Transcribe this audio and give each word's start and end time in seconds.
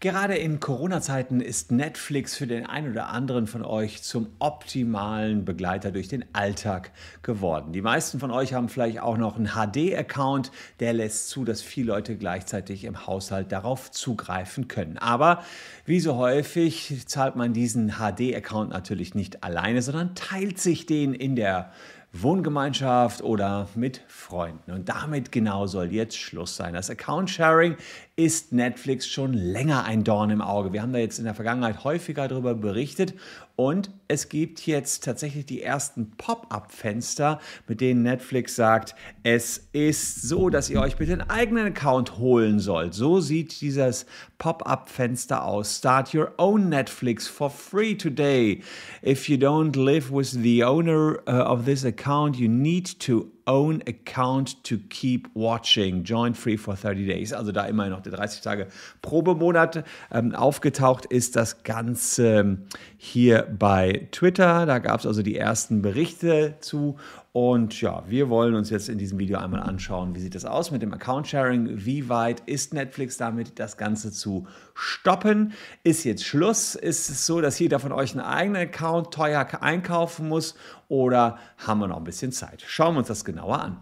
Gerade 0.00 0.36
in 0.36 0.60
Corona-Zeiten 0.60 1.40
ist 1.40 1.72
Netflix 1.72 2.36
für 2.36 2.46
den 2.46 2.66
einen 2.66 2.90
oder 2.90 3.08
anderen 3.08 3.46
von 3.46 3.64
euch 3.64 4.02
zum 4.02 4.26
optimalen 4.38 5.46
Begleiter 5.46 5.92
durch 5.92 6.08
den 6.08 6.26
Alltag 6.34 6.90
geworden. 7.22 7.72
Die 7.72 7.80
meisten 7.80 8.20
von 8.20 8.30
euch 8.30 8.52
haben 8.52 8.68
vielleicht 8.68 9.00
auch 9.00 9.16
noch 9.16 9.36
einen 9.36 9.52
HD-Account, 9.54 10.50
der 10.80 10.92
lässt 10.92 11.30
zu, 11.30 11.44
dass 11.46 11.62
viele 11.62 11.92
Leute 11.92 12.16
gleichzeitig 12.16 12.84
im 12.84 13.06
Haushalt 13.06 13.50
darauf 13.50 13.90
zugreifen 13.90 14.68
können. 14.68 14.98
Aber 14.98 15.42
wie 15.86 16.00
so 16.00 16.16
häufig 16.16 17.04
zahlt 17.06 17.36
man 17.36 17.54
diesen 17.54 17.92
HD-Account 17.92 18.70
natürlich 18.70 19.14
nicht 19.14 19.42
alleine, 19.42 19.80
sondern 19.80 20.14
teilt 20.14 20.58
sich 20.58 20.84
den 20.84 21.14
in 21.14 21.34
der 21.34 21.70
Wohngemeinschaft 22.14 23.22
oder 23.22 23.68
mit 23.74 24.00
Freunden. 24.06 24.70
Und 24.70 24.88
damit 24.88 25.32
genau 25.32 25.66
soll 25.66 25.92
jetzt 25.92 26.16
Schluss 26.16 26.56
sein. 26.56 26.72
Das 26.72 26.88
Account 26.88 27.28
Sharing 27.28 27.76
ist 28.14 28.52
Netflix 28.52 29.08
schon 29.08 29.32
länger 29.32 29.84
ein 29.84 30.04
Dorn 30.04 30.30
im 30.30 30.40
Auge. 30.40 30.72
Wir 30.72 30.82
haben 30.82 30.92
da 30.92 31.00
jetzt 31.00 31.18
in 31.18 31.24
der 31.24 31.34
Vergangenheit 31.34 31.82
häufiger 31.82 32.28
darüber 32.28 32.54
berichtet 32.54 33.14
und 33.56 33.90
es 34.08 34.28
gibt 34.28 34.66
jetzt 34.66 35.04
tatsächlich 35.04 35.46
die 35.46 35.62
ersten 35.62 36.10
Pop-up-Fenster, 36.16 37.40
mit 37.68 37.80
denen 37.80 38.02
Netflix 38.02 38.56
sagt, 38.56 38.96
es 39.22 39.68
ist 39.72 40.22
so, 40.22 40.50
dass 40.50 40.70
ihr 40.70 40.80
euch 40.80 40.96
bitte 40.96 41.12
einen 41.12 41.30
eigenen 41.30 41.66
Account 41.68 42.18
holen 42.18 42.58
sollt. 42.58 42.94
So 42.94 43.20
sieht 43.20 43.60
dieses 43.60 44.06
Pop-up-Fenster 44.38 45.44
aus. 45.44 45.76
Start 45.76 46.12
your 46.12 46.32
own 46.36 46.68
Netflix 46.68 47.28
for 47.28 47.48
free 47.48 47.94
today. 47.94 48.60
If 49.02 49.28
you 49.28 49.36
don't 49.36 49.76
live 49.76 50.10
with 50.10 50.32
the 50.32 50.64
owner 50.64 51.20
uh, 51.28 51.44
of 51.44 51.64
this 51.64 51.84
account, 51.84 52.36
you 52.36 52.48
need 52.48 52.98
to 53.00 53.30
own 53.46 53.82
account 53.86 54.62
to 54.64 54.78
keep 54.88 55.28
watching. 55.34 56.04
Join 56.04 56.34
free 56.34 56.56
for 56.56 56.74
30 56.74 57.06
days. 57.06 57.32
Also 57.32 57.52
da 57.52 57.66
immer 57.66 57.88
noch 57.88 58.00
der 58.00 58.12
30 58.12 58.40
Tage 58.40 58.68
Probemonat 59.02 59.84
ähm, 60.10 60.34
aufgetaucht 60.34 61.06
ist 61.06 61.36
das 61.36 61.62
Ganze 61.62 62.40
ähm, 62.40 62.66
hier 62.96 63.42
bei 63.42 64.08
Twitter. 64.12 64.66
Da 64.66 64.78
gab 64.78 65.00
es 65.00 65.06
also 65.06 65.22
die 65.22 65.36
ersten 65.36 65.82
Berichte 65.82 66.54
zu 66.60 66.96
und 67.36 67.80
ja, 67.80 68.04
wir 68.06 68.28
wollen 68.28 68.54
uns 68.54 68.70
jetzt 68.70 68.88
in 68.88 68.96
diesem 68.96 69.18
Video 69.18 69.38
einmal 69.38 69.60
anschauen, 69.60 70.14
wie 70.14 70.20
sieht 70.20 70.36
es 70.36 70.44
aus 70.44 70.70
mit 70.70 70.82
dem 70.82 70.94
Account-Sharing? 70.94 71.84
Wie 71.84 72.08
weit 72.08 72.38
ist 72.46 72.72
Netflix 72.72 73.16
damit, 73.16 73.58
das 73.58 73.76
Ganze 73.76 74.12
zu 74.12 74.46
stoppen? 74.72 75.52
Ist 75.82 76.04
jetzt 76.04 76.24
Schluss? 76.24 76.76
Ist 76.76 77.10
es 77.10 77.26
so, 77.26 77.40
dass 77.40 77.58
jeder 77.58 77.80
von 77.80 77.90
euch 77.90 78.12
einen 78.12 78.24
eigenen 78.24 78.68
Account 78.68 79.12
teuer 79.12 79.48
einkaufen 79.60 80.28
muss? 80.28 80.54
Oder 80.86 81.38
haben 81.58 81.80
wir 81.80 81.88
noch 81.88 81.96
ein 81.96 82.04
bisschen 82.04 82.30
Zeit? 82.30 82.62
Schauen 82.68 82.94
wir 82.94 83.00
uns 83.00 83.08
das 83.08 83.24
genauer 83.24 83.60
an. 83.60 83.78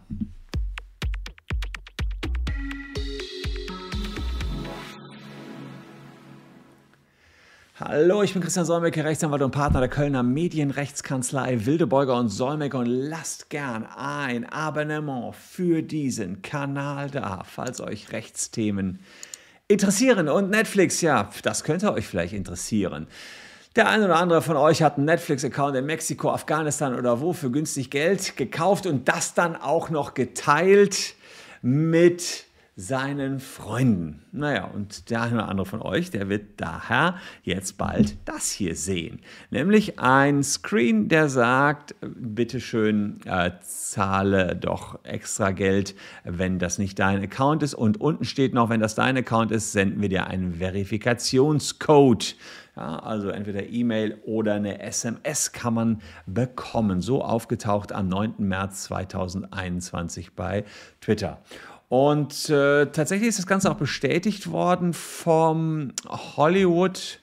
Hallo, 7.80 8.22
ich 8.22 8.34
bin 8.34 8.42
Christian 8.42 8.66
Solmecke, 8.66 9.02
Rechtsanwalt 9.02 9.40
und 9.40 9.50
Partner 9.50 9.80
der 9.80 9.88
Kölner 9.88 10.22
Medienrechtskanzlei 10.22 11.64
Wildebeuger 11.64 12.16
und 12.16 12.28
Solmecke 12.28 12.76
und 12.76 12.84
lasst 12.84 13.48
gern 13.48 13.86
ein 13.86 14.46
Abonnement 14.46 15.34
für 15.34 15.82
diesen 15.82 16.42
Kanal 16.42 17.08
da, 17.10 17.44
falls 17.46 17.80
euch 17.80 18.12
Rechtsthemen 18.12 18.98
interessieren. 19.68 20.28
Und 20.28 20.50
Netflix, 20.50 21.00
ja, 21.00 21.30
das 21.44 21.64
könnte 21.64 21.94
euch 21.94 22.06
vielleicht 22.06 22.34
interessieren. 22.34 23.06
Der 23.74 23.88
eine 23.88 24.04
oder 24.04 24.16
andere 24.16 24.42
von 24.42 24.58
euch 24.58 24.82
hat 24.82 24.98
einen 24.98 25.06
Netflix-Account 25.06 25.74
in 25.74 25.86
Mexiko, 25.86 26.30
Afghanistan 26.30 26.94
oder 26.94 27.22
wo 27.22 27.32
für 27.32 27.50
günstig 27.50 27.90
Geld 27.90 28.36
gekauft 28.36 28.84
und 28.84 29.08
das 29.08 29.32
dann 29.32 29.56
auch 29.56 29.88
noch 29.88 30.12
geteilt 30.12 31.14
mit 31.62 32.44
seinen 32.74 33.38
Freunden. 33.38 34.22
Naja, 34.32 34.64
und 34.64 35.10
der 35.10 35.22
eine 35.22 35.34
oder 35.34 35.48
andere 35.48 35.66
von 35.66 35.82
euch, 35.82 36.10
der 36.10 36.30
wird 36.30 36.58
daher 36.58 37.16
jetzt 37.42 37.76
bald 37.76 38.16
das 38.24 38.50
hier 38.50 38.74
sehen. 38.76 39.20
Nämlich 39.50 39.98
ein 39.98 40.42
Screen, 40.42 41.08
der 41.08 41.28
sagt, 41.28 41.94
bitteschön, 42.00 43.20
äh, 43.26 43.50
zahle 43.60 44.56
doch 44.56 44.98
extra 45.04 45.50
Geld, 45.50 45.94
wenn 46.24 46.58
das 46.58 46.78
nicht 46.78 46.98
dein 46.98 47.22
Account 47.22 47.62
ist. 47.62 47.74
Und 47.74 48.00
unten 48.00 48.24
steht 48.24 48.54
noch, 48.54 48.70
wenn 48.70 48.80
das 48.80 48.94
dein 48.94 49.18
Account 49.18 49.52
ist, 49.52 49.72
senden 49.72 50.00
wir 50.00 50.08
dir 50.08 50.26
einen 50.26 50.54
Verifikationscode. 50.54 52.36
Ja, 52.74 53.00
also 53.00 53.28
entweder 53.28 53.68
E-Mail 53.68 54.18
oder 54.24 54.54
eine 54.54 54.80
SMS 54.80 55.52
kann 55.52 55.74
man 55.74 56.02
bekommen. 56.24 57.02
So 57.02 57.22
aufgetaucht 57.22 57.92
am 57.92 58.08
9. 58.08 58.36
März 58.38 58.84
2021 58.84 60.32
bei 60.32 60.64
Twitter. 61.02 61.42
Und 61.92 62.48
äh, 62.48 62.86
tatsächlich 62.86 63.28
ist 63.28 63.38
das 63.38 63.46
Ganze 63.46 63.70
auch 63.70 63.76
bestätigt 63.76 64.50
worden 64.50 64.94
vom 64.94 65.92
Hollywood 66.08 67.20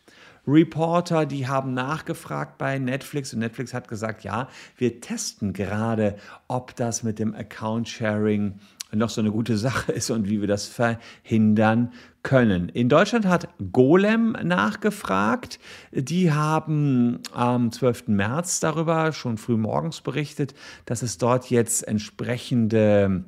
Reporter, 0.47 1.25
die 1.25 1.47
haben 1.47 1.73
nachgefragt 1.73 2.59
bei 2.59 2.77
Netflix 2.77 3.33
und 3.33 3.39
Netflix 3.39 3.73
hat 3.73 3.87
gesagt, 3.87 4.23
ja, 4.23 4.47
wir 4.77 5.01
testen 5.01 5.53
gerade, 5.53 6.17
ob 6.47 6.75
das 6.75 7.01
mit 7.01 7.17
dem 7.17 7.33
Account 7.33 7.89
Sharing 7.89 8.59
noch 8.91 9.09
so 9.09 9.21
eine 9.21 9.31
gute 9.31 9.57
Sache 9.57 9.91
ist 9.91 10.11
und 10.11 10.29
wie 10.29 10.39
wir 10.39 10.47
das 10.47 10.67
verhindern 10.67 11.91
können. 12.21 12.69
In 12.69 12.89
Deutschland 12.89 13.25
hat 13.25 13.47
Golem 13.71 14.35
nachgefragt. 14.43 15.59
Die 15.91 16.31
haben 16.31 17.21
am 17.33 17.71
12. 17.71 18.09
März 18.09 18.59
darüber 18.59 19.13
schon 19.13 19.37
früh 19.39 19.57
morgens 19.57 20.01
berichtet, 20.01 20.53
dass 20.85 21.01
es 21.01 21.17
dort 21.17 21.49
jetzt 21.49 21.87
entsprechende 21.87 23.23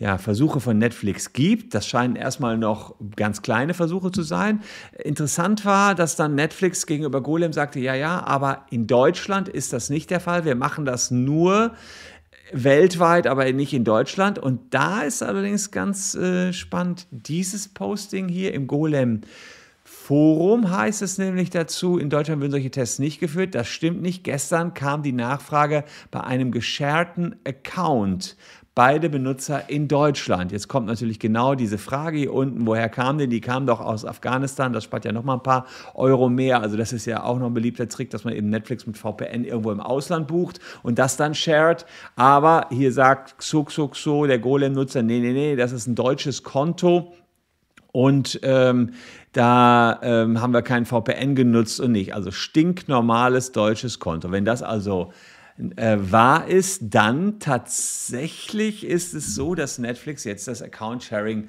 ja, 0.00 0.16
Versuche 0.16 0.60
von 0.60 0.78
Netflix 0.78 1.34
gibt. 1.34 1.74
Das 1.74 1.86
scheinen 1.86 2.16
erstmal 2.16 2.56
noch 2.56 2.94
ganz 3.16 3.42
kleine 3.42 3.74
Versuche 3.74 4.10
zu 4.10 4.22
sein. 4.22 4.62
Interessant 4.98 5.66
war, 5.66 5.94
dass 5.94 6.16
dann 6.16 6.34
Netflix 6.34 6.86
gegenüber 6.86 7.22
Golem 7.22 7.52
sagte, 7.52 7.80
ja, 7.80 7.94
ja, 7.94 8.24
aber 8.24 8.64
in 8.70 8.86
Deutschland 8.86 9.50
ist 9.50 9.74
das 9.74 9.90
nicht 9.90 10.08
der 10.08 10.20
Fall. 10.20 10.46
Wir 10.46 10.54
machen 10.54 10.86
das 10.86 11.10
nur 11.10 11.74
weltweit, 12.50 13.26
aber 13.26 13.52
nicht 13.52 13.74
in 13.74 13.84
Deutschland. 13.84 14.38
Und 14.38 14.72
da 14.72 15.02
ist 15.02 15.22
allerdings 15.22 15.70
ganz 15.70 16.14
äh, 16.14 16.54
spannend, 16.54 17.06
dieses 17.10 17.68
Posting 17.68 18.26
hier 18.26 18.54
im 18.54 18.66
Golem. 18.66 19.20
Forum 20.10 20.76
heißt 20.76 21.02
es 21.02 21.18
nämlich 21.18 21.50
dazu, 21.50 21.96
in 21.96 22.10
Deutschland 22.10 22.40
würden 22.40 22.50
solche 22.50 22.72
Tests 22.72 22.98
nicht 22.98 23.20
geführt. 23.20 23.54
Das 23.54 23.68
stimmt 23.68 24.02
nicht. 24.02 24.24
Gestern 24.24 24.74
kam 24.74 25.04
die 25.04 25.12
Nachfrage 25.12 25.84
bei 26.10 26.20
einem 26.20 26.50
gesharten 26.50 27.36
Account 27.46 28.36
beide 28.74 29.08
Benutzer 29.08 29.70
in 29.70 29.86
Deutschland. 29.86 30.50
Jetzt 30.50 30.66
kommt 30.66 30.88
natürlich 30.88 31.20
genau 31.20 31.54
diese 31.54 31.78
Frage 31.78 32.18
hier 32.18 32.34
unten, 32.34 32.66
woher 32.66 32.88
kam 32.88 33.18
denn? 33.18 33.30
Die 33.30 33.40
kam 33.40 33.66
doch 33.66 33.78
aus 33.78 34.04
Afghanistan, 34.04 34.72
das 34.72 34.82
spart 34.82 35.04
ja 35.04 35.12
nochmal 35.12 35.36
ein 35.36 35.44
paar 35.44 35.66
Euro 35.94 36.28
mehr. 36.28 36.60
Also 36.60 36.76
das 36.76 36.92
ist 36.92 37.06
ja 37.06 37.22
auch 37.22 37.38
noch 37.38 37.46
ein 37.46 37.54
beliebter 37.54 37.86
Trick, 37.86 38.10
dass 38.10 38.24
man 38.24 38.34
eben 38.34 38.50
Netflix 38.50 38.88
mit 38.88 38.98
VPN 38.98 39.44
irgendwo 39.44 39.70
im 39.70 39.78
Ausland 39.78 40.26
bucht 40.26 40.58
und 40.82 40.98
das 40.98 41.18
dann 41.18 41.36
shared. 41.36 41.86
Aber 42.16 42.66
hier 42.70 42.92
sagt 42.92 43.38
Xuxuxo, 43.38 44.26
der 44.26 44.40
Golem-Nutzer, 44.40 45.04
nee, 45.04 45.20
nee, 45.20 45.34
nee, 45.34 45.54
das 45.54 45.70
ist 45.70 45.86
ein 45.86 45.94
deutsches 45.94 46.42
Konto. 46.42 47.12
Und 47.92 48.40
ähm, 48.42 48.92
da 49.32 49.98
ähm, 50.02 50.40
haben 50.40 50.52
wir 50.52 50.62
kein 50.62 50.86
VPN 50.86 51.34
genutzt 51.34 51.80
und 51.80 51.92
nicht. 51.92 52.14
Also 52.14 52.30
stinknormales 52.30 53.52
deutsches 53.52 53.98
Konto. 53.98 54.30
Wenn 54.30 54.44
das 54.44 54.62
also 54.62 55.12
äh, 55.76 55.96
wahr 55.98 56.48
ist, 56.48 56.82
dann 56.90 57.38
tatsächlich 57.38 58.86
ist 58.86 59.14
es 59.14 59.34
so, 59.34 59.54
dass 59.54 59.78
Netflix 59.78 60.24
jetzt 60.24 60.48
das 60.48 60.62
Account-Sharing 60.62 61.48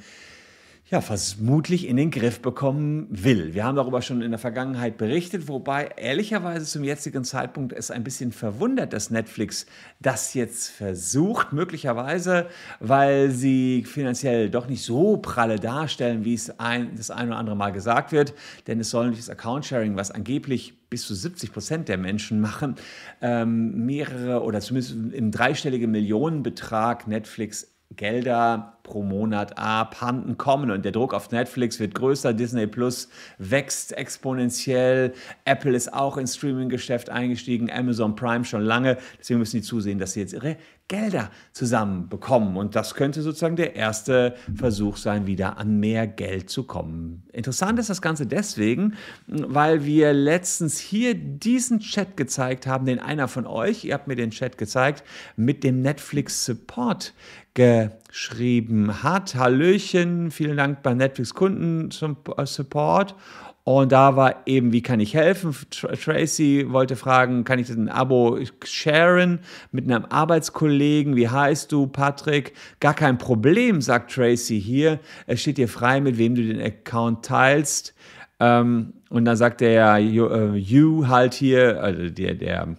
ja, 0.91 0.99
vermutlich 0.99 1.87
in 1.87 1.95
den 1.95 2.11
Griff 2.11 2.41
bekommen 2.41 3.07
will. 3.09 3.53
Wir 3.53 3.63
haben 3.63 3.77
darüber 3.77 4.01
schon 4.01 4.21
in 4.21 4.31
der 4.31 4.39
Vergangenheit 4.39 4.97
berichtet, 4.97 5.47
wobei 5.47 5.89
ehrlicherweise 5.95 6.65
zum 6.65 6.83
jetzigen 6.83 7.23
Zeitpunkt 7.23 7.71
es 7.71 7.91
ein 7.91 8.03
bisschen 8.03 8.33
verwundert, 8.33 8.91
dass 8.91 9.09
Netflix 9.09 9.65
das 10.01 10.33
jetzt 10.33 10.67
versucht, 10.67 11.53
möglicherweise, 11.53 12.47
weil 12.81 13.31
sie 13.31 13.85
finanziell 13.87 14.49
doch 14.49 14.67
nicht 14.67 14.83
so 14.83 15.15
pralle 15.15 15.59
darstellen, 15.59 16.25
wie 16.25 16.33
es 16.33 16.59
ein, 16.59 16.93
das 16.97 17.09
ein 17.09 17.29
oder 17.29 17.37
andere 17.37 17.55
Mal 17.55 17.71
gesagt 17.71 18.11
wird, 18.11 18.33
denn 18.67 18.81
es 18.81 18.89
soll 18.89 19.11
nicht 19.11 19.19
das 19.19 19.29
Account-Sharing, 19.29 19.95
was 19.95 20.11
angeblich 20.11 20.73
bis 20.89 21.07
zu 21.07 21.15
70 21.15 21.53
Prozent 21.53 21.87
der 21.87 21.97
Menschen 21.97 22.41
machen, 22.41 22.75
ähm, 23.21 23.85
mehrere 23.85 24.43
oder 24.43 24.59
zumindest 24.59 24.93
im 25.13 25.31
dreistelligen 25.31 25.89
Millionenbetrag 25.89 27.07
Netflix 27.07 27.70
Gelder 27.95 28.77
pro 28.83 29.03
Monat 29.03 29.57
abhanden 29.57 30.37
kommen. 30.37 30.71
Und 30.71 30.83
der 30.83 30.91
Druck 30.91 31.13
auf 31.13 31.31
Netflix 31.31 31.79
wird 31.79 31.95
größer, 31.95 32.33
Disney 32.33 32.67
Plus 32.67 33.09
wächst 33.37 33.97
exponentiell, 33.97 35.13
Apple 35.45 35.75
ist 35.75 35.93
auch 35.93 36.17
ins 36.17 36.35
Streaming-Geschäft 36.35 37.09
eingestiegen, 37.09 37.71
Amazon 37.71 38.15
Prime 38.15 38.43
schon 38.43 38.63
lange, 38.63 38.97
deswegen 39.19 39.39
müssen 39.39 39.57
die 39.57 39.61
zusehen, 39.63 39.99
dass 39.99 40.13
sie 40.13 40.21
jetzt 40.21 40.33
ihre 40.33 40.57
Gelder 40.87 41.31
zusammenbekommen 41.53 42.57
und 42.57 42.75
das 42.75 42.95
könnte 42.95 43.21
sozusagen 43.21 43.55
der 43.55 43.77
erste 43.77 44.35
Versuch 44.53 44.97
sein, 44.97 45.25
wieder 45.25 45.57
an 45.57 45.79
mehr 45.79 46.05
Geld 46.05 46.49
zu 46.49 46.63
kommen. 46.63 47.23
Interessant 47.31 47.79
ist 47.79 47.89
das 47.89 48.01
Ganze 48.01 48.25
deswegen, 48.25 48.95
weil 49.27 49.85
wir 49.85 50.11
letztens 50.11 50.79
hier 50.79 51.13
diesen 51.15 51.79
Chat 51.79 52.17
gezeigt 52.17 52.67
haben, 52.67 52.85
den 52.85 52.99
einer 52.99 53.29
von 53.29 53.47
euch, 53.47 53.85
ihr 53.85 53.93
habt 53.93 54.09
mir 54.09 54.17
den 54.17 54.31
Chat 54.31 54.57
gezeigt, 54.57 55.05
mit 55.37 55.63
dem 55.63 55.81
Netflix 55.81 56.43
Support 56.43 57.13
geschrieben 57.53 59.03
hat. 59.03 59.35
Hallöchen, 59.35 60.31
vielen 60.31 60.57
Dank 60.57 60.83
bei 60.83 60.93
Netflix 60.93 61.33
Kunden 61.33 61.91
zum 61.91 62.17
Support. 62.43 63.15
Und 63.63 63.91
da 63.91 64.15
war 64.15 64.47
eben, 64.47 64.73
wie 64.73 64.81
kann 64.81 64.99
ich 64.99 65.13
helfen? 65.13 65.55
Tracy 65.69 66.65
wollte 66.69 66.95
fragen, 66.95 67.43
kann 67.43 67.59
ich 67.59 67.69
ein 67.69 67.89
Abo 67.89 68.39
sharen 68.63 69.39
mit 69.71 69.85
einem 69.85 70.05
Arbeitskollegen? 70.05 71.15
Wie 71.15 71.29
heißt 71.29 71.71
du, 71.71 71.85
Patrick? 71.85 72.53
Gar 72.79 72.95
kein 72.95 73.19
Problem, 73.19 73.81
sagt 73.81 74.13
Tracy 74.13 74.59
hier. 74.59 74.99
Es 75.27 75.41
steht 75.41 75.57
dir 75.57 75.67
frei, 75.67 76.01
mit 76.01 76.17
wem 76.17 76.33
du 76.33 76.41
den 76.41 76.59
Account 76.59 77.23
teilst. 77.23 77.93
Ähm, 78.39 78.93
und 79.09 79.25
dann 79.25 79.37
sagt 79.37 79.61
der 79.61 79.97
uh, 79.97 80.55
you 80.55 81.07
halt 81.07 81.35
hier, 81.35 81.83
also 81.83 82.09
der, 82.09 82.33
der 82.33 82.75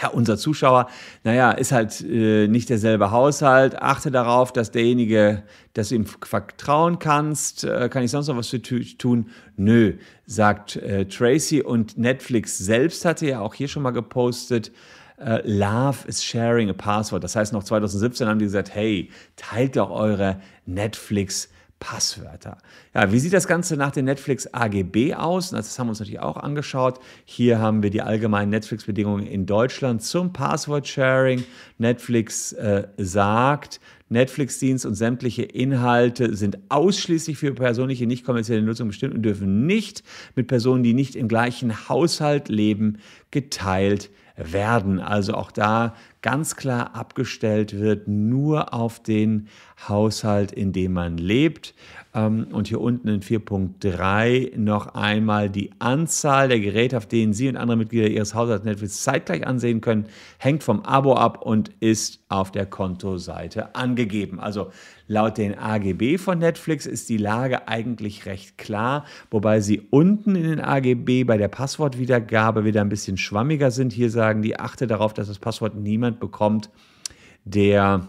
ja, 0.00 0.08
unser 0.08 0.36
Zuschauer, 0.36 0.88
naja, 1.22 1.52
ist 1.52 1.72
halt 1.72 2.00
äh, 2.00 2.48
nicht 2.48 2.68
derselbe 2.68 3.10
Haushalt. 3.10 3.80
Achte 3.80 4.10
darauf, 4.10 4.52
dass 4.52 4.70
derjenige, 4.70 5.42
dass 5.72 5.90
du 5.90 5.96
ihm 5.96 6.06
vertrauen 6.06 6.98
kannst. 6.98 7.64
Äh, 7.64 7.88
kann 7.88 8.02
ich 8.02 8.10
sonst 8.10 8.28
noch 8.28 8.36
was 8.36 8.48
für 8.48 8.62
tun? 8.62 9.30
Nö, 9.56 9.94
sagt 10.26 10.76
äh, 10.76 11.06
Tracy. 11.06 11.62
Und 11.62 11.98
Netflix 11.98 12.58
selbst 12.58 13.04
hatte 13.04 13.26
ja 13.26 13.40
auch 13.40 13.54
hier 13.54 13.68
schon 13.68 13.82
mal 13.82 13.92
gepostet, 13.92 14.72
Uh, 15.16 15.38
love 15.44 16.08
is 16.08 16.24
sharing 16.24 16.68
a 16.68 16.72
password. 16.72 17.22
Das 17.22 17.36
heißt, 17.36 17.52
noch 17.52 17.62
2017 17.62 18.26
haben 18.26 18.40
die 18.40 18.46
gesagt, 18.46 18.74
hey, 18.74 19.10
teilt 19.36 19.76
doch 19.76 19.90
eure 19.90 20.40
Netflix 20.66 21.48
Passwörter. 21.84 22.56
Ja, 22.94 23.12
wie 23.12 23.18
sieht 23.18 23.34
das 23.34 23.46
Ganze 23.46 23.76
nach 23.76 23.90
den 23.90 24.06
Netflix 24.06 24.48
AGB 24.54 25.12
aus? 25.12 25.50
Das 25.50 25.78
haben 25.78 25.88
wir 25.88 25.90
uns 25.90 26.00
natürlich 26.00 26.20
auch 26.20 26.38
angeschaut. 26.38 26.98
Hier 27.26 27.58
haben 27.58 27.82
wir 27.82 27.90
die 27.90 28.00
allgemeinen 28.00 28.48
Netflix-Bedingungen 28.48 29.26
in 29.26 29.44
Deutschland 29.44 30.02
zum 30.02 30.32
Password-Sharing. 30.32 31.44
Netflix 31.76 32.54
äh, 32.54 32.88
sagt, 32.96 33.80
Netflix-Dienst 34.08 34.86
und 34.86 34.94
sämtliche 34.94 35.42
Inhalte 35.42 36.34
sind 36.34 36.56
ausschließlich 36.70 37.36
für 37.36 37.52
persönliche, 37.52 38.06
nicht 38.06 38.24
kommerzielle 38.24 38.62
Nutzung 38.62 38.88
bestimmt 38.88 39.14
und 39.14 39.20
dürfen 39.20 39.66
nicht 39.66 40.02
mit 40.36 40.46
Personen, 40.46 40.84
die 40.84 40.94
nicht 40.94 41.16
im 41.16 41.28
gleichen 41.28 41.90
Haushalt 41.90 42.48
leben, 42.48 42.96
geteilt 43.30 44.08
werden. 44.36 45.00
Also 45.00 45.34
auch 45.34 45.52
da 45.52 45.94
ganz 46.24 46.56
klar 46.56 46.96
abgestellt 46.96 47.78
wird, 47.78 48.08
nur 48.08 48.72
auf 48.72 48.98
den 48.98 49.48
Haushalt, 49.86 50.52
in 50.52 50.72
dem 50.72 50.94
man 50.94 51.18
lebt. 51.18 51.74
Ähm, 52.14 52.46
und 52.50 52.68
hier 52.68 52.80
unten 52.80 53.08
in 53.08 53.20
4.3 53.20 54.56
noch 54.56 54.94
einmal 54.94 55.50
die 55.50 55.70
Anzahl 55.80 56.48
der 56.48 56.60
Geräte, 56.60 56.96
auf 56.96 57.06
denen 57.06 57.34
Sie 57.34 57.46
und 57.48 57.56
andere 57.56 57.76
Mitglieder 57.76 58.08
Ihres 58.08 58.34
Haushalts 58.34 58.64
Netflix 58.64 59.02
zeitgleich 59.02 59.46
ansehen 59.46 59.82
können, 59.82 60.06
hängt 60.38 60.62
vom 60.62 60.80
Abo 60.82 61.14
ab 61.14 61.42
und 61.42 61.70
ist 61.80 62.24
auf 62.28 62.50
der 62.50 62.66
Kontoseite 62.66 63.74
angegeben. 63.74 64.40
Also 64.40 64.70
laut 65.06 65.36
den 65.36 65.58
AGB 65.58 66.16
von 66.18 66.38
Netflix 66.38 66.86
ist 66.86 67.08
die 67.08 67.18
Lage 67.18 67.68
eigentlich 67.68 68.26
recht 68.26 68.56
klar, 68.56 69.04
wobei 69.30 69.60
sie 69.60 69.82
unten 69.90 70.34
in 70.36 70.44
den 70.44 70.60
AGB 70.60 71.24
bei 71.24 71.36
der 71.36 71.48
Passwortwiedergabe 71.48 72.64
wieder 72.64 72.80
ein 72.80 72.88
bisschen 72.88 73.18
schwammiger 73.18 73.70
sind. 73.70 73.92
Hier 73.92 74.10
sagen 74.10 74.40
die, 74.40 74.58
achte 74.58 74.86
darauf, 74.86 75.12
dass 75.12 75.28
das 75.28 75.38
Passwort 75.38 75.74
niemand 75.74 76.13
bekommt, 76.20 76.70
der 77.44 78.08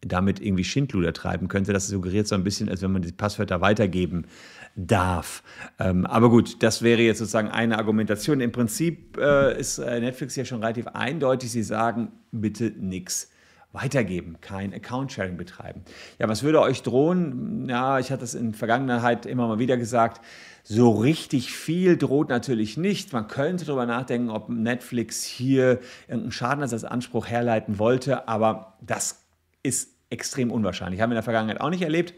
damit 0.00 0.40
irgendwie 0.40 0.64
Schindluder 0.64 1.12
treiben 1.12 1.48
könnte. 1.48 1.72
Das 1.72 1.88
suggeriert 1.88 2.26
so 2.26 2.34
ein 2.34 2.44
bisschen, 2.44 2.68
als 2.68 2.82
wenn 2.82 2.92
man 2.92 3.02
die 3.02 3.12
Passwörter 3.12 3.60
weitergeben 3.60 4.26
darf. 4.74 5.42
Ähm, 5.78 6.06
aber 6.06 6.30
gut, 6.30 6.62
das 6.62 6.82
wäre 6.82 7.02
jetzt 7.02 7.18
sozusagen 7.18 7.48
eine 7.48 7.78
Argumentation. 7.78 8.40
Im 8.40 8.52
Prinzip 8.52 9.16
äh, 9.18 9.58
ist 9.58 9.78
äh, 9.78 10.00
Netflix 10.00 10.34
ja 10.36 10.44
schon 10.44 10.60
relativ 10.60 10.88
eindeutig. 10.88 11.50
Sie 11.50 11.62
sagen, 11.62 12.10
bitte 12.32 12.72
nichts 12.76 13.31
weitergeben, 13.72 14.36
kein 14.40 14.74
Account-Sharing 14.74 15.36
betreiben. 15.36 15.82
Ja, 16.18 16.28
was 16.28 16.42
würde 16.42 16.60
euch 16.60 16.82
drohen? 16.82 17.68
Ja, 17.68 17.98
ich 17.98 18.12
hatte 18.12 18.24
es 18.24 18.34
in 18.34 18.50
der 18.50 18.58
Vergangenheit 18.58 19.24
immer 19.24 19.48
mal 19.48 19.58
wieder 19.58 19.76
gesagt. 19.76 20.20
So 20.62 20.90
richtig 20.90 21.52
viel 21.52 21.96
droht 21.96 22.28
natürlich 22.28 22.76
nicht. 22.76 23.12
Man 23.12 23.28
könnte 23.28 23.64
darüber 23.64 23.86
nachdenken, 23.86 24.30
ob 24.30 24.48
Netflix 24.48 25.24
hier 25.24 25.80
irgendeinen 26.06 26.32
Schadenersatzanspruch 26.32 27.26
herleiten 27.26 27.78
wollte, 27.78 28.28
aber 28.28 28.76
das 28.80 29.24
ist 29.62 29.90
extrem 30.10 30.50
unwahrscheinlich. 30.50 31.00
Haben 31.00 31.10
wir 31.10 31.14
in 31.14 31.16
der 31.16 31.22
Vergangenheit 31.22 31.60
auch 31.60 31.70
nicht 31.70 31.82
erlebt. 31.82 32.14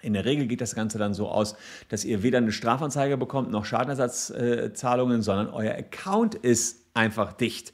In 0.00 0.12
der 0.12 0.24
Regel 0.24 0.46
geht 0.46 0.60
das 0.60 0.76
Ganze 0.76 0.96
dann 0.98 1.12
so 1.12 1.28
aus, 1.28 1.56
dass 1.88 2.04
ihr 2.04 2.22
weder 2.22 2.38
eine 2.38 2.52
Strafanzeige 2.52 3.16
bekommt 3.16 3.50
noch 3.50 3.64
Schadenersatzzahlungen, 3.64 5.22
sondern 5.22 5.48
euer 5.48 5.74
Account 5.74 6.36
ist 6.36 6.84
einfach 6.94 7.32
dicht. 7.32 7.72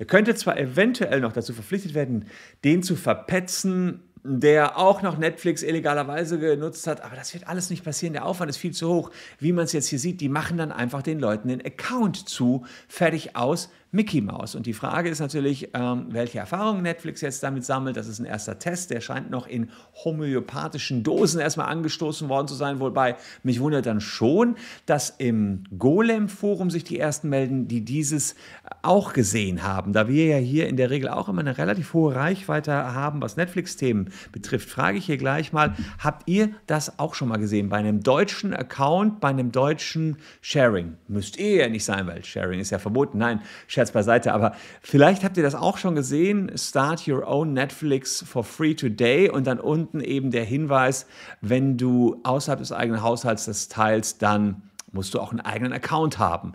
Ihr 0.00 0.06
könntet 0.06 0.38
zwar 0.38 0.58
eventuell 0.58 1.20
noch 1.20 1.34
dazu 1.34 1.52
verpflichtet 1.52 1.92
werden, 1.92 2.24
den 2.64 2.82
zu 2.82 2.96
verpetzen, 2.96 4.00
der 4.24 4.78
auch 4.78 5.02
noch 5.02 5.18
Netflix 5.18 5.62
illegalerweise 5.62 6.38
genutzt 6.38 6.86
hat. 6.86 7.02
Aber 7.02 7.16
das 7.16 7.34
wird 7.34 7.46
alles 7.46 7.68
nicht 7.68 7.84
passieren. 7.84 8.14
Der 8.14 8.24
Aufwand 8.24 8.48
ist 8.48 8.56
viel 8.56 8.72
zu 8.72 8.88
hoch. 8.88 9.10
Wie 9.38 9.52
man 9.52 9.66
es 9.66 9.74
jetzt 9.74 9.88
hier 9.88 9.98
sieht, 9.98 10.22
die 10.22 10.30
machen 10.30 10.56
dann 10.56 10.72
einfach 10.72 11.02
den 11.02 11.20
Leuten 11.20 11.48
den 11.48 11.64
Account 11.64 12.28
zu. 12.30 12.64
Fertig 12.88 13.36
aus. 13.36 13.70
Mickey 13.92 14.20
Mouse. 14.20 14.54
Und 14.54 14.66
die 14.66 14.72
Frage 14.72 15.08
ist 15.08 15.18
natürlich, 15.18 15.70
ähm, 15.74 16.06
welche 16.10 16.38
Erfahrungen 16.38 16.82
Netflix 16.82 17.22
jetzt 17.22 17.42
damit 17.42 17.64
sammelt. 17.64 17.96
Das 17.96 18.06
ist 18.06 18.20
ein 18.20 18.24
erster 18.24 18.58
Test, 18.58 18.90
der 18.90 19.00
scheint 19.00 19.30
noch 19.30 19.48
in 19.48 19.70
homöopathischen 20.04 21.02
Dosen 21.02 21.40
erstmal 21.40 21.66
angestoßen 21.66 22.28
worden 22.28 22.46
zu 22.46 22.54
sein. 22.54 22.78
Wobei 22.78 23.16
mich 23.42 23.60
wundert 23.60 23.86
dann 23.86 24.00
schon, 24.00 24.54
dass 24.86 25.10
im 25.10 25.64
Golem-Forum 25.76 26.70
sich 26.70 26.84
die 26.84 27.00
ersten 27.00 27.30
melden, 27.30 27.66
die 27.66 27.84
dieses 27.84 28.36
auch 28.82 29.12
gesehen 29.12 29.64
haben. 29.64 29.92
Da 29.92 30.06
wir 30.06 30.26
ja 30.26 30.36
hier 30.36 30.68
in 30.68 30.76
der 30.76 30.90
Regel 30.90 31.08
auch 31.08 31.28
immer 31.28 31.40
eine 31.40 31.58
relativ 31.58 31.92
hohe 31.92 32.14
Reichweite 32.14 32.72
haben, 32.72 33.20
was 33.20 33.36
Netflix-Themen 33.36 34.12
betrifft, 34.30 34.70
frage 34.70 34.98
ich 34.98 35.06
hier 35.06 35.18
gleich 35.18 35.52
mal, 35.52 35.74
habt 35.98 36.28
ihr 36.28 36.50
das 36.68 37.00
auch 37.00 37.14
schon 37.14 37.28
mal 37.28 37.38
gesehen? 37.38 37.68
Bei 37.68 37.78
einem 37.78 38.04
deutschen 38.04 38.54
Account, 38.54 39.18
bei 39.18 39.28
einem 39.28 39.50
deutschen 39.50 40.18
Sharing? 40.42 40.96
Müsst 41.08 41.38
ihr 41.38 41.56
ja 41.56 41.68
nicht 41.68 41.84
sein, 41.84 42.06
weil 42.06 42.24
Sharing 42.24 42.60
ist 42.60 42.70
ja 42.70 42.78
verboten. 42.78 43.18
Nein, 43.18 43.40
Sharing 43.66 43.79
Scherz 43.80 43.92
beiseite, 43.92 44.34
aber 44.34 44.52
vielleicht 44.82 45.24
habt 45.24 45.38
ihr 45.38 45.42
das 45.42 45.54
auch 45.54 45.78
schon 45.78 45.94
gesehen. 45.94 46.52
Start 46.54 47.08
your 47.08 47.26
own 47.26 47.54
Netflix 47.54 48.22
for 48.22 48.44
free 48.44 48.74
today 48.74 49.30
und 49.30 49.46
dann 49.46 49.58
unten 49.58 50.00
eben 50.00 50.30
der 50.30 50.44
Hinweis, 50.44 51.06
wenn 51.40 51.78
du 51.78 52.20
außerhalb 52.22 52.58
des 52.58 52.72
eigenen 52.72 53.02
Haushalts 53.02 53.46
das 53.46 53.68
teilst, 53.68 54.20
dann 54.20 54.60
musst 54.92 55.14
du 55.14 55.20
auch 55.20 55.30
einen 55.30 55.40
eigenen 55.40 55.72
Account 55.72 56.18
haben. 56.18 56.52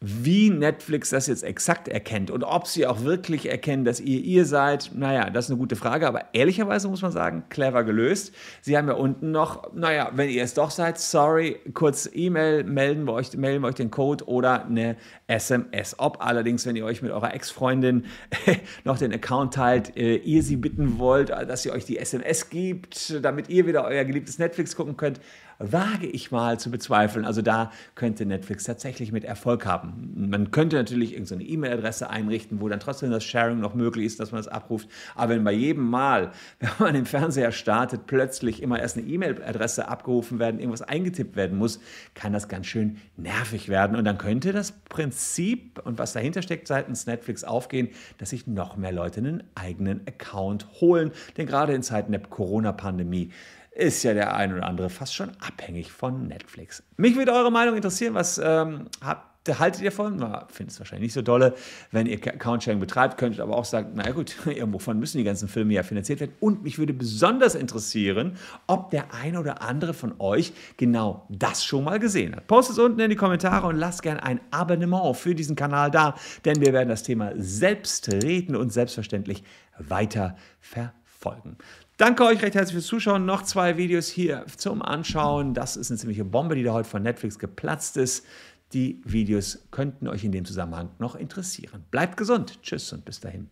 Wie 0.00 0.48
Netflix 0.50 1.10
das 1.10 1.26
jetzt 1.26 1.42
exakt 1.42 1.88
erkennt 1.88 2.30
und 2.30 2.44
ob 2.44 2.68
sie 2.68 2.86
auch 2.86 3.02
wirklich 3.02 3.50
erkennen, 3.50 3.84
dass 3.84 3.98
ihr 3.98 4.20
ihr 4.20 4.44
seid, 4.44 4.92
naja, 4.94 5.28
das 5.28 5.46
ist 5.46 5.50
eine 5.50 5.58
gute 5.58 5.74
Frage, 5.74 6.06
aber 6.06 6.26
ehrlicherweise 6.34 6.86
muss 6.86 7.02
man 7.02 7.10
sagen, 7.10 7.42
clever 7.48 7.82
gelöst. 7.82 8.32
Sie 8.60 8.78
haben 8.78 8.86
ja 8.86 8.94
unten 8.94 9.32
noch, 9.32 9.74
naja, 9.74 10.12
wenn 10.14 10.30
ihr 10.30 10.44
es 10.44 10.54
doch 10.54 10.70
seid, 10.70 11.00
sorry, 11.00 11.56
kurz 11.74 12.08
E-Mail, 12.12 12.62
melden 12.62 13.06
wir 13.06 13.12
euch, 13.14 13.36
melden 13.36 13.62
wir 13.62 13.68
euch 13.70 13.74
den 13.74 13.90
Code 13.90 14.28
oder 14.28 14.66
eine 14.66 14.96
SMS. 15.26 15.96
Ob 15.98 16.24
allerdings, 16.24 16.64
wenn 16.64 16.76
ihr 16.76 16.84
euch 16.84 17.02
mit 17.02 17.10
eurer 17.10 17.34
Ex-Freundin 17.34 18.04
noch 18.84 18.98
den 18.98 19.12
Account 19.12 19.54
teilt, 19.54 19.96
äh, 19.96 20.14
ihr 20.14 20.44
sie 20.44 20.56
bitten 20.56 21.00
wollt, 21.00 21.30
dass 21.30 21.64
sie 21.64 21.72
euch 21.72 21.84
die 21.84 21.98
SMS 21.98 22.50
gibt, 22.50 23.18
damit 23.24 23.48
ihr 23.48 23.66
wieder 23.66 23.84
euer 23.84 24.04
geliebtes 24.04 24.38
Netflix 24.38 24.76
gucken 24.76 24.96
könnt, 24.96 25.20
wage 25.58 26.06
ich 26.06 26.30
mal 26.30 26.58
zu 26.58 26.70
bezweifeln. 26.70 27.24
Also 27.24 27.42
da 27.42 27.72
könnte 27.94 28.24
Netflix 28.26 28.64
tatsächlich 28.64 29.12
mit 29.12 29.24
Erfolg 29.24 29.66
haben. 29.66 30.28
Man 30.30 30.50
könnte 30.50 30.76
natürlich 30.76 31.12
irgendeine 31.12 31.44
E-Mail-Adresse 31.44 32.10
einrichten, 32.10 32.60
wo 32.60 32.68
dann 32.68 32.80
trotzdem 32.80 33.10
das 33.10 33.24
Sharing 33.24 33.58
noch 33.58 33.74
möglich 33.74 34.06
ist, 34.06 34.20
dass 34.20 34.30
man 34.30 34.38
das 34.38 34.48
abruft. 34.48 34.88
Aber 35.16 35.34
wenn 35.34 35.44
bei 35.44 35.52
jedem 35.52 35.88
Mal, 35.88 36.30
wenn 36.60 36.70
man 36.78 36.94
den 36.94 37.06
Fernseher 37.06 37.52
startet, 37.52 38.06
plötzlich 38.06 38.62
immer 38.62 38.78
erst 38.78 38.96
eine 38.96 39.06
E-Mail-Adresse 39.06 39.88
abgerufen 39.88 40.38
werden, 40.38 40.60
irgendwas 40.60 40.82
eingetippt 40.82 41.36
werden 41.36 41.58
muss, 41.58 41.80
kann 42.14 42.32
das 42.32 42.48
ganz 42.48 42.66
schön 42.66 42.98
nervig 43.16 43.68
werden. 43.68 43.96
Und 43.96 44.04
dann 44.04 44.18
könnte 44.18 44.52
das 44.52 44.72
Prinzip 44.72 45.80
und 45.84 45.98
was 45.98 46.12
dahinter 46.12 46.42
steckt 46.42 46.68
seitens 46.68 47.06
Netflix 47.06 47.42
aufgehen, 47.42 47.88
dass 48.18 48.30
sich 48.30 48.46
noch 48.46 48.76
mehr 48.76 48.92
Leute 48.92 49.20
einen 49.20 49.42
eigenen 49.54 50.06
Account 50.06 50.66
holen. 50.80 51.10
Denn 51.36 51.46
gerade 51.46 51.74
in 51.74 51.82
Zeiten 51.82 52.12
der 52.12 52.20
Corona-Pandemie 52.20 53.32
ist 53.78 54.02
ja 54.02 54.12
der 54.12 54.34
ein 54.34 54.52
oder 54.52 54.66
andere 54.66 54.90
fast 54.90 55.14
schon 55.14 55.30
abhängig 55.38 55.92
von 55.92 56.26
Netflix. 56.26 56.82
Mich 56.96 57.14
würde 57.14 57.32
eure 57.32 57.52
Meinung 57.52 57.76
interessieren. 57.76 58.14
Was 58.14 58.38
ähm, 58.42 58.86
habt 59.00 59.28
haltet 59.56 59.80
ihr 59.80 59.92
von? 59.92 60.18
Findet 60.48 60.72
es 60.72 60.80
wahrscheinlich 60.80 61.06
nicht 61.06 61.12
so 61.14 61.22
dolle, 61.22 61.54
wenn 61.90 62.06
ihr 62.06 62.18
Account-Sharing 62.18 62.80
betreibt, 62.80 63.16
könntet 63.16 63.40
aber 63.40 63.56
auch 63.56 63.64
sagen, 63.64 63.92
naja 63.94 64.10
gut, 64.10 64.36
irgendwovon 64.46 64.98
müssen 64.98 65.18
die 65.18 65.24
ganzen 65.24 65.48
Filme 65.48 65.72
ja 65.72 65.84
finanziert 65.84 66.20
werden. 66.20 66.34
Und 66.40 66.64
mich 66.64 66.78
würde 66.78 66.92
besonders 66.92 67.54
interessieren, 67.54 68.36
ob 68.66 68.90
der 68.90 69.14
eine 69.14 69.38
oder 69.40 69.62
andere 69.62 69.94
von 69.94 70.14
euch 70.18 70.52
genau 70.76 71.24
das 71.30 71.64
schon 71.64 71.84
mal 71.84 71.98
gesehen 71.98 72.34
hat. 72.36 72.46
Postet 72.46 72.76
es 72.76 72.82
unten 72.82 73.00
in 73.00 73.10
die 73.10 73.16
Kommentare 73.16 73.68
und 73.68 73.76
lasst 73.76 74.02
gerne 74.02 74.22
ein 74.22 74.40
Abonnement 74.50 75.16
für 75.16 75.34
diesen 75.34 75.56
Kanal 75.56 75.90
da, 75.90 76.14
denn 76.44 76.60
wir 76.60 76.72
werden 76.72 76.88
das 76.88 77.04
Thema 77.04 77.32
selbst 77.36 78.12
reden 78.12 78.56
und 78.56 78.72
selbstverständlich 78.72 79.44
weiter 79.78 80.36
verfolgen. 80.60 81.56
Danke 81.98 82.24
euch 82.24 82.40
recht 82.42 82.54
herzlich 82.54 82.74
fürs 82.74 82.86
Zuschauen. 82.86 83.26
Noch 83.26 83.42
zwei 83.42 83.76
Videos 83.76 84.06
hier 84.06 84.46
zum 84.56 84.82
Anschauen. 84.82 85.52
Das 85.52 85.76
ist 85.76 85.90
eine 85.90 85.98
ziemliche 85.98 86.24
Bombe, 86.24 86.54
die 86.54 86.62
da 86.62 86.72
heute 86.72 86.88
von 86.88 87.02
Netflix 87.02 87.40
geplatzt 87.40 87.96
ist. 87.96 88.24
Die 88.72 89.02
Videos 89.04 89.66
könnten 89.72 90.06
euch 90.06 90.22
in 90.22 90.30
dem 90.30 90.44
Zusammenhang 90.44 90.90
noch 91.00 91.16
interessieren. 91.16 91.84
Bleibt 91.90 92.16
gesund. 92.16 92.62
Tschüss 92.62 92.92
und 92.92 93.04
bis 93.04 93.18
dahin. 93.18 93.50